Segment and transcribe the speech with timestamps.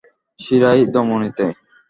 [0.39, 1.45] শিরায়, ধমনীতে।